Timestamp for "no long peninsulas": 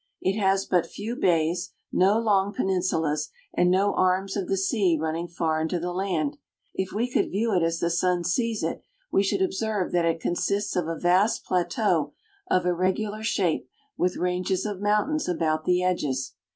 1.91-3.29